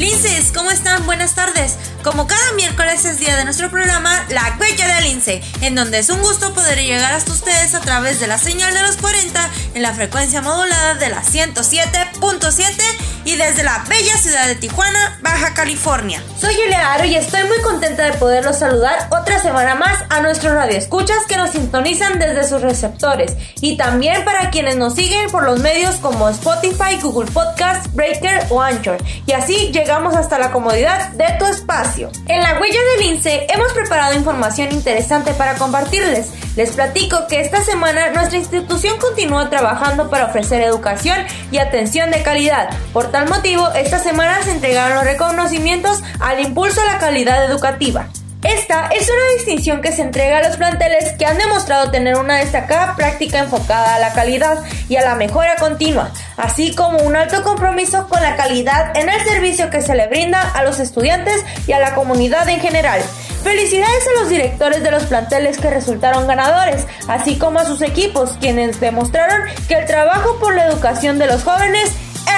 [0.00, 1.04] Linces, ¿cómo están?
[1.04, 1.76] Buenas tardes.
[2.02, 6.08] Como cada miércoles es día de nuestro programa La Cuella de Lince, en donde es
[6.08, 9.82] un gusto poder llegar hasta ustedes a través de la señal de los 40 en
[9.82, 12.82] la frecuencia modulada de la 107.7
[13.26, 16.22] y desde la bella ciudad de Tijuana, Baja California.
[16.40, 21.26] Soy Aro y estoy muy contenta de poderlos saludar otra semana más a nuestros radioescuchas
[21.28, 25.96] que nos sintonizan desde sus receptores y también para quienes nos siguen por los medios
[25.96, 28.96] como Spotify, Google Podcast, Breaker o Anchor.
[29.26, 32.12] Y así llegamos hasta la comodidad de tu espacio.
[32.28, 36.30] En la huella del INSE hemos preparado información interesante para compartirles.
[36.54, 41.18] Les platico que esta semana nuestra institución continúa trabajando para ofrecer educación
[41.50, 42.70] y atención de calidad.
[42.92, 48.06] Por tal motivo, esta semana se entregaron los reconocimientos al impulso a la calidad educativa.
[48.42, 52.38] Esta es una distinción que se entrega a los planteles que han demostrado tener una
[52.38, 57.42] destacada práctica enfocada a la calidad y a la mejora continua, así como un alto
[57.42, 61.72] compromiso con la calidad en el servicio que se le brinda a los estudiantes y
[61.72, 63.02] a la comunidad en general.
[63.44, 68.38] Felicidades a los directores de los planteles que resultaron ganadores, así como a sus equipos,
[68.40, 71.92] quienes demostraron que el trabajo por la educación de los jóvenes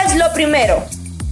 [0.05, 0.85] es lo primero.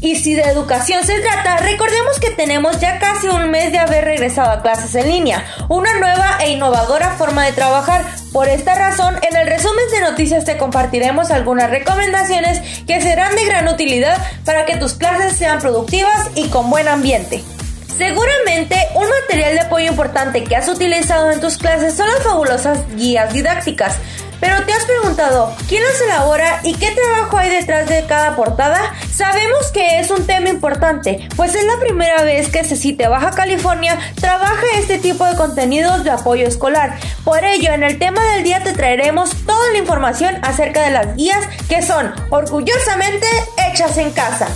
[0.02, 4.04] Y si de educación se trata, recordemos que tenemos ya casi un mes de haber
[4.04, 8.06] regresado a clases en línea, una nueva e innovadora forma de trabajar.
[8.32, 13.44] Por esta razón, en el resumen de noticias te compartiremos algunas recomendaciones que serán de
[13.44, 17.44] gran utilidad para que tus clases sean productivas y con buen ambiente.
[17.98, 22.78] Seguramente un material de apoyo importante que has utilizado en tus clases son las fabulosas
[22.96, 23.96] guías didácticas.
[24.40, 28.94] Pero te has preguntado, ¿quién las elabora y qué trabajo hay detrás de cada portada?
[29.14, 33.98] Sabemos que es un tema importante, pues es la primera vez que CECITE Baja California
[34.18, 36.98] trabaja este tipo de contenidos de apoyo escolar.
[37.24, 41.16] Por ello, en el tema del día te traeremos toda la información acerca de las
[41.16, 43.26] guías que son orgullosamente
[43.68, 44.48] hechas en casa.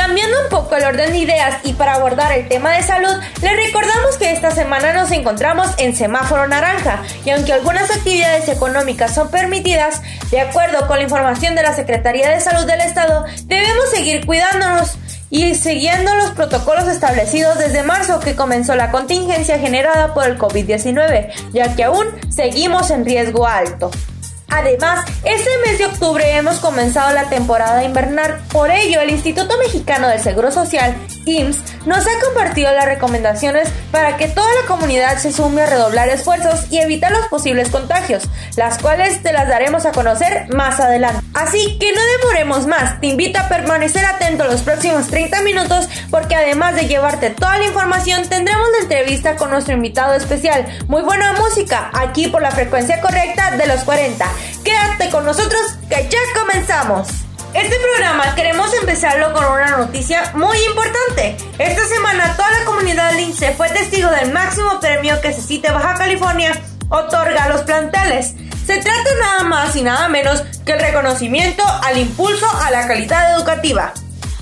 [0.00, 3.66] Cambiando un poco el orden de ideas y para abordar el tema de salud, les
[3.66, 9.30] recordamos que esta semana nos encontramos en semáforo naranja y aunque algunas actividades económicas son
[9.30, 10.00] permitidas,
[10.30, 14.96] de acuerdo con la información de la Secretaría de Salud del Estado, debemos seguir cuidándonos
[15.28, 21.52] y siguiendo los protocolos establecidos desde marzo que comenzó la contingencia generada por el COVID-19,
[21.52, 23.90] ya que aún seguimos en riesgo alto.
[24.50, 30.08] Además, este mes de octubre hemos comenzado la temporada invernal, por ello el Instituto Mexicano
[30.08, 35.32] del Seguro Social, IMSS, nos ha compartido las recomendaciones para que toda la comunidad se
[35.32, 38.24] sume a redoblar esfuerzos y evitar los posibles contagios,
[38.56, 41.24] las cuales te las daremos a conocer más adelante.
[41.34, 46.34] Así que no demoremos más, te invito a permanecer atento los próximos 30 minutos porque
[46.34, 50.66] además de llevarte toda la información tendremos la entrevista con nuestro invitado especial.
[50.88, 54.26] Muy buena música, aquí por la frecuencia correcta de los 40.
[54.64, 57.29] Quédate con nosotros que ya comenzamos.
[57.52, 61.36] Este programa queremos empezarlo con una noticia muy importante.
[61.58, 66.52] Esta semana toda la comunidad Lince fue testigo del máximo premio que CECITE Baja California
[66.88, 68.34] otorga a los planteles.
[68.64, 73.34] Se trata nada más y nada menos que el reconocimiento al impulso a la calidad
[73.34, 73.94] educativa.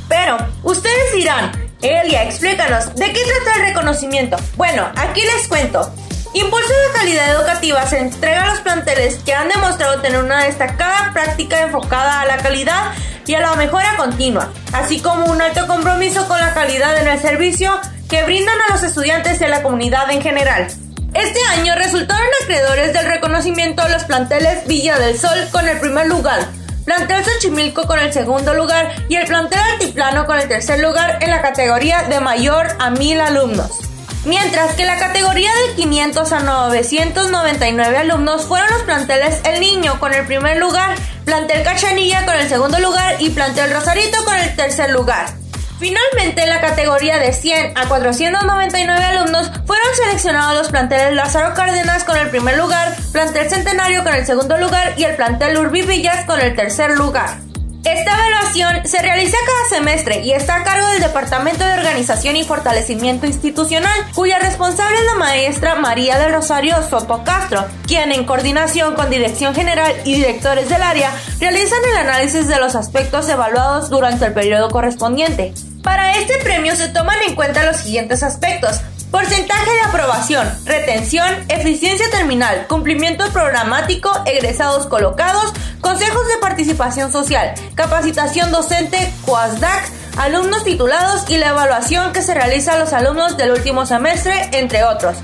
[0.06, 4.36] Pero, ustedes dirán, Elia, explícanos, ¿de qué trata el reconocimiento?
[4.56, 5.90] Bueno, aquí les cuento.
[6.34, 11.10] Impulso de calidad educativa se entrega a los planteles que han demostrado tener una destacada
[11.12, 12.92] práctica enfocada a la calidad
[13.26, 17.18] y a la mejora continua, así como un alto compromiso con la calidad en el
[17.18, 17.72] servicio
[18.10, 20.66] que brindan a los estudiantes y a la comunidad en general.
[21.14, 26.46] Este año resultaron acreedores del reconocimiento los planteles Villa del Sol con el primer lugar,
[26.84, 31.30] plantel Xochimilco con el segundo lugar y el plantel Altiplano con el tercer lugar en
[31.30, 33.87] la categoría de mayor a mil alumnos.
[34.28, 40.12] Mientras que la categoría de 500 a 999 alumnos fueron los planteles El Niño con
[40.12, 44.90] el primer lugar, plantel Cachanilla con el segundo lugar y plantel Rosarito con el tercer
[44.90, 45.30] lugar.
[45.78, 52.04] Finalmente, en la categoría de 100 a 499 alumnos fueron seleccionados los planteles Lázaro Cárdenas
[52.04, 56.26] con el primer lugar, plantel Centenario con el segundo lugar y el plantel Urbi Villas
[56.26, 57.47] con el tercer lugar.
[57.84, 62.44] Esta evaluación se realiza cada semestre y está a cargo del Departamento de Organización y
[62.44, 68.94] Fortalecimiento Institucional, cuya responsable es la maestra María del Rosario Soto Castro, quien en coordinación
[68.94, 74.26] con Dirección General y directores del área realizan el análisis de los aspectos evaluados durante
[74.26, 75.54] el periodo correspondiente.
[75.82, 82.10] Para este premio se toman en cuenta los siguientes aspectos, Porcentaje de aprobación, retención, eficiencia
[82.10, 91.38] terminal, cumplimiento programático, egresados colocados, consejos de participación social, capacitación docente, COASDAC, alumnos titulados y
[91.38, 95.16] la evaluación que se realiza a los alumnos del último semestre, entre otros.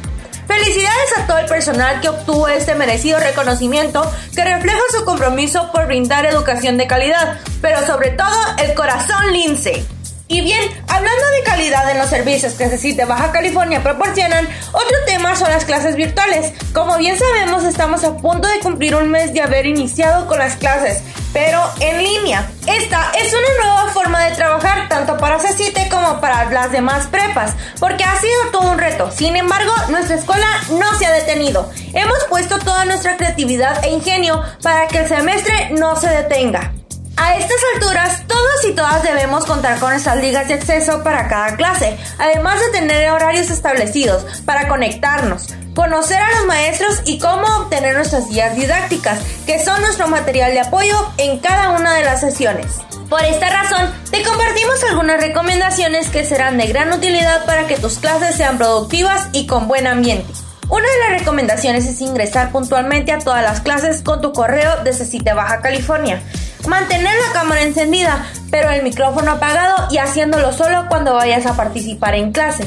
[0.46, 5.86] Felicidades a todo el personal que obtuvo este merecido reconocimiento que refleja su compromiso por
[5.86, 9.84] brindar educación de calidad, pero sobre todo el corazón lince.
[10.26, 15.36] Y bien, hablando de calidad en los servicios que CECITE Baja California proporcionan, otro tema
[15.36, 16.52] son las clases virtuales.
[16.72, 20.56] Como bien sabemos, estamos a punto de cumplir un mes de haber iniciado con las
[20.56, 21.02] clases,
[21.34, 22.50] pero en línea.
[22.66, 27.52] Esta es una nueva forma de trabajar tanto para CECITE como para las demás prepas,
[27.78, 29.10] porque ha sido todo un reto.
[29.10, 31.70] Sin embargo, nuestra escuela no se ha detenido.
[31.92, 36.72] Hemos puesto toda nuestra creatividad e ingenio para que el semestre no se detenga.
[37.16, 41.56] A estas alturas, todos y todas debemos contar con estas ligas de acceso para cada
[41.56, 47.94] clase, además de tener horarios establecidos para conectarnos, conocer a los maestros y cómo obtener
[47.94, 52.66] nuestras guías didácticas, que son nuestro material de apoyo en cada una de las sesiones.
[53.08, 57.98] Por esta razón, te compartimos algunas recomendaciones que serán de gran utilidad para que tus
[57.98, 60.32] clases sean productivas y con buen ambiente.
[60.68, 64.94] Una de las recomendaciones es ingresar puntualmente a todas las clases con tu correo de
[64.94, 66.22] Cecite Baja California.
[66.66, 72.14] Mantener la cámara encendida, pero el micrófono apagado y haciéndolo solo cuando vayas a participar
[72.14, 72.64] en clase.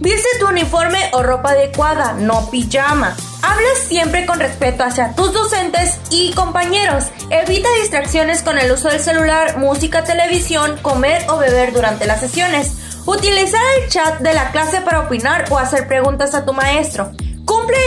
[0.00, 3.16] Viste tu uniforme o ropa adecuada, no pijama.
[3.42, 7.04] Habla siempre con respeto hacia tus docentes y compañeros.
[7.30, 12.74] Evita distracciones con el uso del celular, música, televisión, comer o beber durante las sesiones.
[13.06, 17.10] Utilizar el chat de la clase para opinar o hacer preguntas a tu maestro.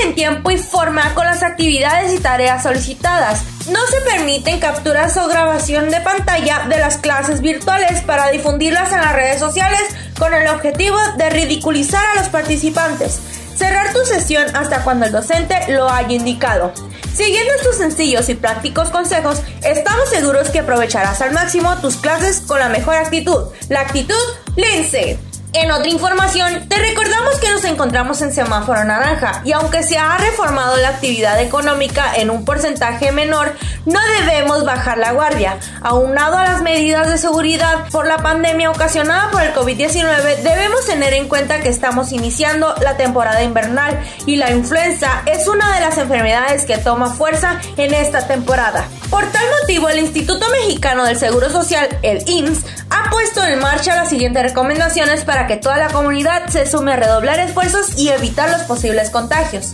[0.03, 3.43] En tiempo y forma con las actividades y tareas solicitadas.
[3.69, 9.01] No se permiten capturas o grabación de pantalla de las clases virtuales para difundirlas en
[9.01, 9.81] las redes sociales
[10.17, 13.19] con el objetivo de ridiculizar a los participantes.
[13.55, 16.73] Cerrar tu sesión hasta cuando el docente lo haya indicado.
[17.13, 22.59] Siguiendo estos sencillos y prácticos consejos, estamos seguros que aprovecharás al máximo tus clases con
[22.59, 24.15] la mejor actitud, la actitud
[24.55, 25.30] Lince.
[25.53, 30.17] En otra información, te recordamos que nos encontramos en semáforo naranja y aunque se ha
[30.17, 33.53] reformado la actividad económica en un porcentaje menor,
[33.85, 35.57] no debemos bajar la guardia.
[35.81, 41.13] Aunado a las medidas de seguridad por la pandemia ocasionada por el COVID-19, debemos tener
[41.13, 45.97] en cuenta que estamos iniciando la temporada invernal y la influenza es una de las
[45.97, 48.85] enfermedades que toma fuerza en esta temporada.
[49.09, 53.95] Por tal motivo, el Instituto Mexicano del Seguro Social, el IMSS, ha puesto en marcha
[53.95, 58.49] las siguientes recomendaciones para que toda la comunidad se sume a redoblar esfuerzos y evitar
[58.49, 59.73] los posibles contagios.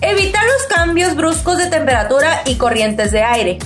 [0.00, 3.58] Evitar los cambios bruscos de temperatura y corrientes de aire.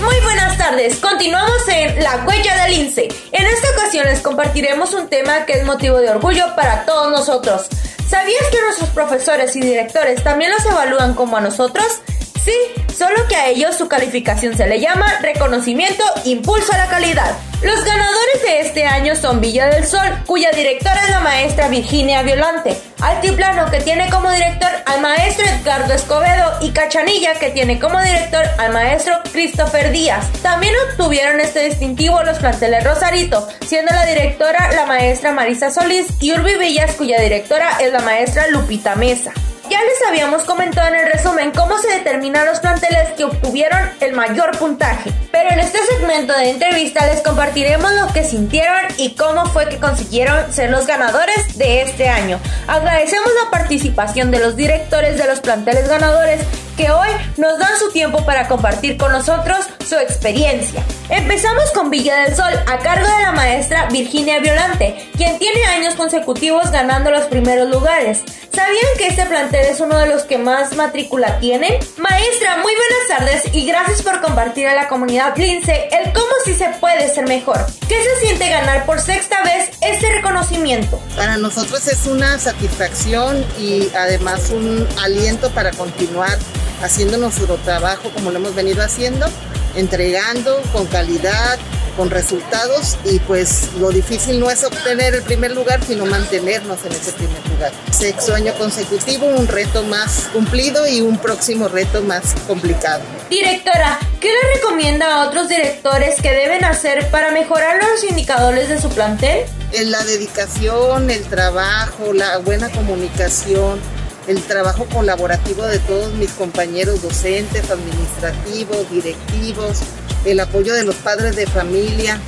[0.00, 3.08] Muy buenas tardes, continuamos en La Huella del Lince.
[3.32, 7.66] En esta ocasión les compartiremos un tema que es motivo de orgullo para todos nosotros.
[8.08, 12.02] ¿Sabías que nuestros profesores y directores también los evalúan como a nosotros?
[12.44, 12.54] Sí,
[12.92, 17.36] solo que a ellos su calificación se le llama reconocimiento impulso a la calidad.
[17.62, 22.22] Los ganadores de este año son Villa del Sol, cuya directora es la maestra Virginia
[22.22, 28.00] Violante, Altiplano, que tiene como director al maestro Edgardo Escobedo, y Cachanilla, que tiene como
[28.00, 30.26] director al maestro Christopher Díaz.
[30.42, 36.32] También obtuvieron este distintivo los planteles Rosarito, siendo la directora la maestra Marisa Solís y
[36.32, 39.32] Urbi Villas, cuya directora es la maestra Lupita Mesa.
[39.72, 44.12] Ya les habíamos comentado en el resumen cómo se determinan los planteles que obtuvieron el
[44.12, 49.46] mayor puntaje, pero en este segmento de entrevista les compartiremos lo que sintieron y cómo
[49.46, 52.38] fue que consiguieron ser los ganadores de este año.
[52.66, 56.42] Agradecemos la participación de los directores de los planteles ganadores
[56.76, 60.84] que hoy nos dan su tiempo para compartir con nosotros su experiencia.
[61.14, 65.94] Empezamos con Villa del Sol, a cargo de la maestra Virginia Violante, quien tiene años
[65.94, 68.22] consecutivos ganando los primeros lugares.
[68.50, 71.74] ¿Sabían que este plantel es uno de los que más matrícula tienen?
[71.98, 76.54] Maestra, muy buenas tardes y gracias por compartir a la comunidad Lince el cómo sí
[76.54, 77.58] se puede ser mejor.
[77.86, 80.98] ¿Qué se siente ganar por sexta vez este reconocimiento?
[81.14, 86.38] Para nosotros es una satisfacción y además un aliento para continuar
[86.82, 89.26] haciendo nuestro trabajo como lo hemos venido haciendo,
[89.74, 91.58] entregando con calidad,
[91.96, 96.92] con resultados y pues lo difícil no es obtener el primer lugar, sino mantenernos en
[96.92, 97.72] ese primer lugar.
[97.90, 103.02] Sexto año consecutivo, un reto más cumplido y un próximo reto más complicado.
[103.28, 108.80] Directora, ¿qué le recomienda a otros directores que deben hacer para mejorar los indicadores de
[108.80, 109.44] su plantel?
[109.72, 113.80] En la dedicación, el trabajo, la buena comunicación,
[114.26, 119.80] el trabajo colaborativo de todos mis compañeros docentes, administrativos, directivos,
[120.24, 122.20] el apoyo de los padres de familia,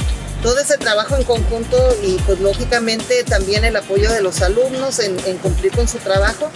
[0.43, 5.17] todo ese trabajo en conjunto y pues lógicamente también el apoyo de los alumnos en,
[5.39, 6.51] cumplir con su trabajo,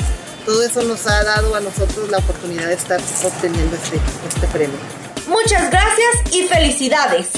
[0.45, 4.77] todo eso nos ha dado a nosotros la oportunidad de estar obteniendo este, este premio.
[5.27, 7.31] Muchas gracias y felicidades.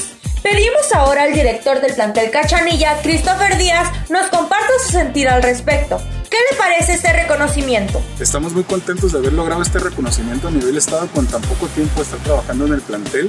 [0.42, 6.00] Pedimos ahora al director del plantel Cachanilla, Christopher Díaz, nos comparta su sentir al respecto.
[6.30, 8.00] ¿Qué le parece este reconocimiento?
[8.20, 11.96] Estamos muy contentos de haber logrado este reconocimiento a nivel estado con tan poco tiempo
[11.96, 13.28] de estar trabajando en el plantel.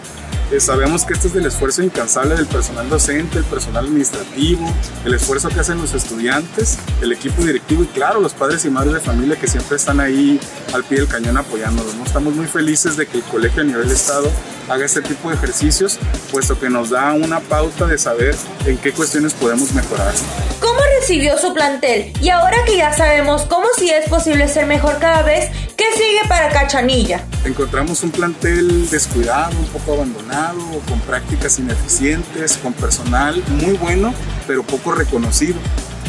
[0.52, 4.72] Eh, sabemos que este es del esfuerzo incansable del personal docente, el personal administrativo,
[5.04, 8.94] el esfuerzo que hacen los estudiantes, el equipo directivo y claro, los padres y madres
[8.94, 10.40] de familia que siempre están ahí
[10.72, 11.96] al pie del cañón apoyándonos.
[11.96, 12.04] ¿no?
[12.04, 14.30] Estamos muy felices de que el colegio a nivel estado
[14.72, 16.00] haga este tipo de ejercicios,
[16.32, 18.36] puesto que nos da una pauta de saber
[18.66, 20.14] en qué cuestiones podemos mejorar.
[20.62, 22.14] ¿Cómo recibió su plantel?
[22.22, 26.22] Y ahora que ya sabemos cómo sí es posible ser mejor cada vez, ¿qué sigue
[26.30, 27.26] para Cachanilla?
[27.44, 34.14] Encontramos un plantel descuidado, un poco abandonado, con prácticas ineficientes, con personal muy bueno,
[34.48, 35.60] pero poco reconocido.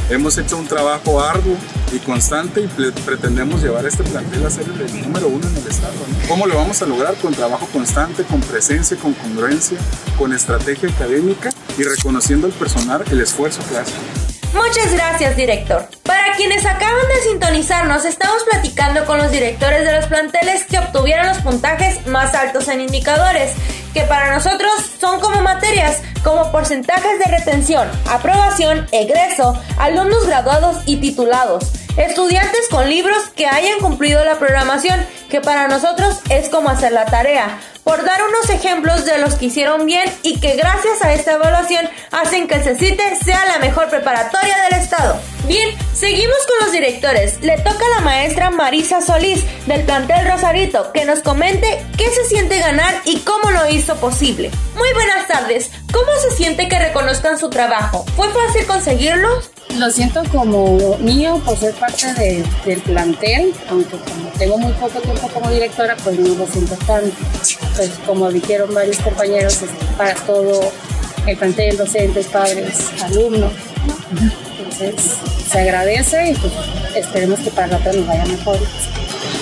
[0.09, 1.57] Hemos hecho un trabajo arduo
[1.93, 2.67] y constante y
[3.05, 5.95] pretendemos llevar este plantel a ser el número uno en el estado.
[6.33, 7.15] ¿Cómo lo vamos a lograr?
[7.17, 9.77] Con trabajo constante, con presencia, con congruencia,
[10.17, 13.93] con estrategia académica y reconociendo al personal el esfuerzo que hace.
[14.55, 15.87] Muchas gracias, director.
[16.05, 21.27] Para quienes acaban de sintonizarnos, estamos platicando con los directores de los planteles que obtuvieron
[21.27, 23.53] los puntajes más altos en indicadores,
[23.93, 30.97] que para nosotros son como materias, como porcentajes de retención, aprobación, egreso, alumnos graduados y
[30.97, 34.99] titulados, estudiantes con libros que hayan cumplido la programación,
[35.31, 39.47] que para nosotros es como hacer la tarea por dar unos ejemplos de los que
[39.47, 43.89] hicieron bien y que gracias a esta evaluación hacen que el CECITE sea la mejor
[43.89, 45.19] preparatoria del estado.
[45.47, 47.41] Bien, seguimos con los directores.
[47.43, 52.25] Le toca a la maestra Marisa Solís del plantel Rosarito que nos comente qué se
[52.25, 54.51] siente ganar y cómo lo hizo posible.
[54.77, 55.71] Muy buenas tardes.
[55.93, 58.05] ¿Cómo se siente que reconozcan su trabajo?
[58.17, 59.43] ¿Fue fácil conseguirlo?
[59.79, 62.13] Lo siento como mío por ser parte
[62.65, 67.17] del plantel, aunque como tengo muy poco tiempo como directora, pues no lo siento tanto.
[67.77, 69.61] Pues como dijeron varios compañeros,
[69.97, 70.61] para todo
[71.27, 73.53] el plantel, docentes, padres, alumnos.
[74.59, 74.95] Entonces
[75.51, 76.53] se agradece y pues
[76.95, 78.59] esperemos que para la otra nos vaya mejor.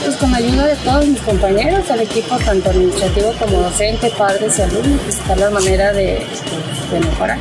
[0.04, 4.62] Pues con ayuda de todos mis compañeros, el equipo tanto administrativo como docente, padres y
[4.62, 6.24] alumnos, buscar la manera de
[6.92, 7.38] mejorar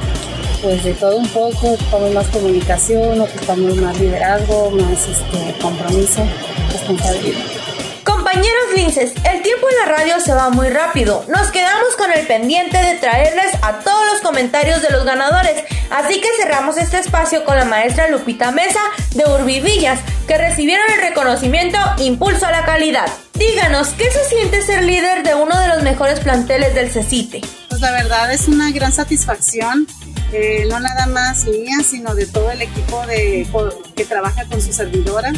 [0.62, 6.28] pues de todo un poco, ocupamos más comunicación, ocupamos más liderazgo, más este, compromiso,
[6.72, 7.39] responsabilidad.
[8.04, 11.25] Compañeros linces, el tiempo en la radio se va muy rápido.
[11.30, 15.63] Nos quedamos con el pendiente de traerles a todos los comentarios de los ganadores.
[15.89, 18.82] Así que cerramos este espacio con la maestra Lupita Mesa
[19.16, 23.08] de Urbivillas, que recibieron el reconocimiento Impulso a la Calidad.
[23.34, 27.42] Díganos, ¿qué se siente ser líder de uno de los mejores planteles del CECITE?
[27.70, 29.88] Pues la verdad es una gran satisfacción
[30.31, 33.48] eh, no nada más mía, sino de todo el equipo de,
[33.95, 35.31] que trabaja con su servidora.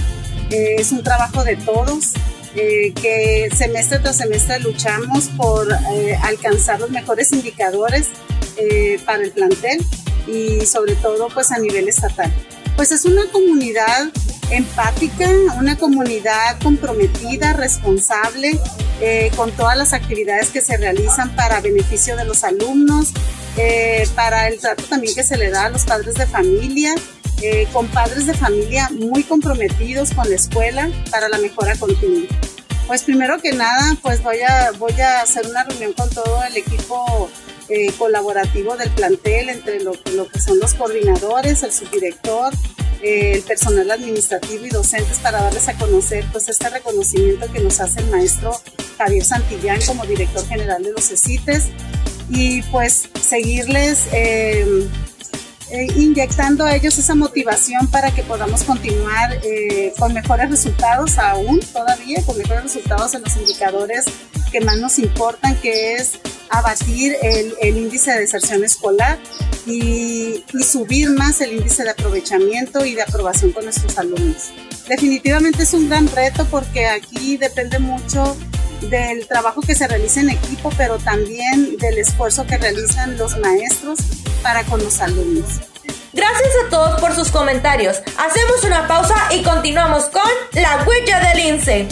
[0.50, 2.12] Eh, es un trabajo de todos,
[2.56, 5.68] eh, que semestre tras semestre luchamos por
[6.24, 8.10] alcanzar los mejores indicadores
[9.06, 9.84] para el plantel
[10.28, 12.32] y sobre todo pues a nivel estatal.
[12.76, 14.10] Pues es una comunidad
[14.52, 18.60] empática, una comunidad comprometida, responsable,
[19.36, 23.14] con todas las actividades que se realizan para beneficio de los alumnos,
[23.58, 26.96] eh, para el trato también que se le da a los padres de familia,
[27.42, 32.28] eh, con padres de familia muy comprometidos con la escuela para la mejora continua.
[32.88, 36.58] Pues primero que nada, pues voy a, voy a hacer una reunión con todo el
[36.58, 37.30] equipo
[37.70, 42.54] eh, colaborativo del plantel, entre lo, lo, que son los coordinadores, el subdirector,
[43.02, 48.02] el personal administrativo y docentes para darles a conocer pues este reconocimiento que nos hace
[48.02, 48.52] el maestro
[48.98, 51.70] Javier Santillán como director general de los CECITES
[52.32, 54.90] y pues seguirles eh,
[55.70, 61.60] eh, inyectando a ellos esa motivación para que podamos continuar eh, con mejores resultados aún
[61.60, 64.06] todavía, con mejores resultados en los indicadores
[64.52, 66.20] que más nos importan, que es
[66.50, 69.20] abatir el, índice de deserción escolar
[69.66, 74.52] y, y, subir más el índice de aprovechamiento y de aprobación con nuestros alumnos.
[74.90, 78.36] Definitivamente es un gran reto porque aquí depende mucho
[78.82, 84.00] del trabajo que se realiza en equipo, pero también del esfuerzo que realizan los maestros
[84.42, 85.60] para con los alumnos.
[86.14, 88.02] Gracias a todos por sus comentarios.
[88.18, 91.88] Hacemos una pausa y continuamos con la huella del INSE.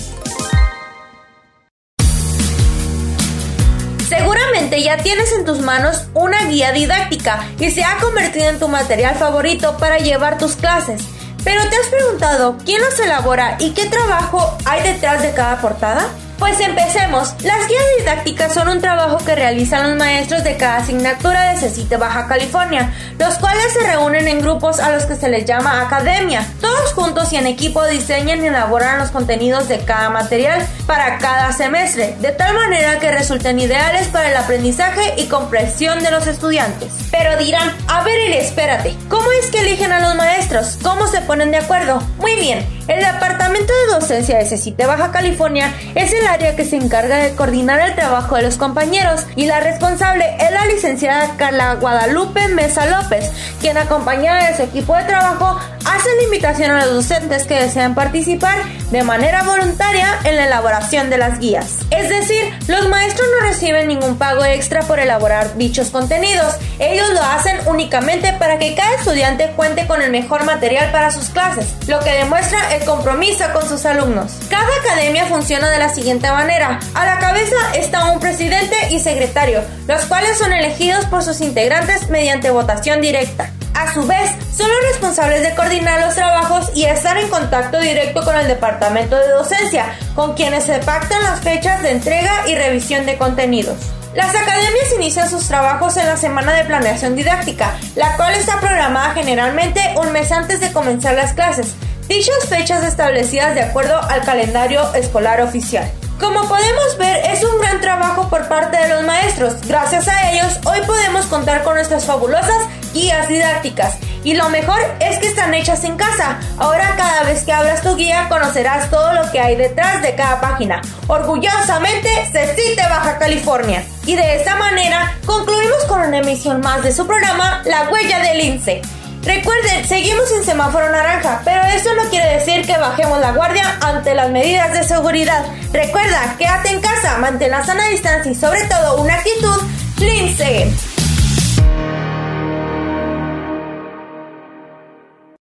[4.10, 8.68] Seguramente ya tienes en tus manos una guía didáctica y se ha convertido en tu
[8.68, 11.04] material favorito para llevar tus clases.
[11.44, 16.10] Pero ¿te has preguntado quién los elabora y qué trabajo hay detrás de cada portada?
[16.40, 17.36] Pues empecemos.
[17.44, 21.98] Las guías didácticas son un trabajo que realizan los maestros de cada asignatura de CECITE
[21.98, 26.48] Baja California, los cuales se reúnen en grupos a los que se les llama academia.
[26.62, 31.52] Todos juntos y en equipo diseñan y elaboran los contenidos de cada material para cada
[31.52, 36.94] semestre, de tal manera que resulten ideales para el aprendizaje y comprensión de los estudiantes.
[37.12, 40.78] Pero dirán, a ver, espérate, ¿cómo es que eligen a los maestros?
[40.82, 42.02] ¿Cómo se ponen de acuerdo?
[42.18, 46.76] Muy bien, el Departamento de Docencia de CECITE Baja California es el área que se
[46.76, 51.76] encarga de coordinar el trabajo de los compañeros y la responsable es la licenciada Carla
[51.76, 53.32] Guadalupe Mesa López,
[53.62, 57.94] quien acompañada de su equipo de trabajo hace la invitación a los docentes que desean
[57.94, 58.58] participar
[58.92, 61.78] de manera voluntaria en la elaboración de las guías.
[61.92, 67.22] Es decir, los maestros no reciben ningún pago extra por elaborar dichos contenidos, ellos lo
[67.22, 72.00] hacen únicamente para que cada estudiante cuente con el mejor material para sus clases, lo
[72.00, 74.34] que demuestra el compromiso con sus alumnos.
[74.50, 76.80] Cada academia funciona de la siguiente manera.
[76.94, 82.10] A la cabeza está un presidente y secretario, los cuales son elegidos por sus integrantes
[82.10, 83.52] mediante votación directa.
[83.80, 88.26] A su vez, son los responsables de coordinar los trabajos y estar en contacto directo
[88.26, 93.06] con el departamento de docencia, con quienes se pactan las fechas de entrega y revisión
[93.06, 93.78] de contenidos.
[94.14, 99.14] Las academias inician sus trabajos en la semana de planeación didáctica, la cual está programada
[99.14, 101.74] generalmente un mes antes de comenzar las clases,
[102.10, 105.90] dichas fechas establecidas de acuerdo al calendario escolar oficial.
[106.20, 109.56] Como podemos ver, es un gran trabajo por parte de los maestros.
[109.66, 113.96] Gracias a ellos, hoy podemos contar con nuestras fabulosas guías didácticas.
[114.26, 116.40] Y lo mejor es que están hechas en casa.
[116.58, 120.42] Ahora cada vez que abras tu guía conocerás todo lo que hay detrás de cada
[120.42, 120.82] página.
[121.08, 123.86] Orgullosamente, Cecite Baja California.
[124.06, 128.42] Y de esta manera concluimos con una emisión más de su programa La Huella del
[128.42, 128.82] INSE.
[129.24, 134.16] Recuerden, seguimos en semáforo naranja, pero eso no quiere decir que bajemos la guardia ante
[134.16, 135.46] las medidas de seguridad.
[135.74, 139.62] Recuerda, quédate en casa, mantén la sana distancia y sobre todo una actitud
[139.98, 140.74] lince.